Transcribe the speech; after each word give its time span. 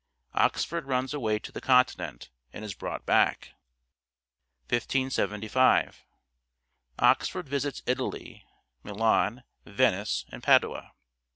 Oxford 0.33 0.87
runs 0.87 1.13
away 1.13 1.37
to 1.37 1.51
the 1.51 1.61
continent 1.61 2.31
and 2.51 2.65
is 2.65 2.73
brought 2.73 3.05
back. 3.05 3.51
I575 4.67 5.93
Oxford 6.97 7.47
visits 7.47 7.83
Italy: 7.85 8.43
Milan, 8.81 9.43
Venice, 9.63 10.25
and 10.31 10.41
Padua. 10.41 10.93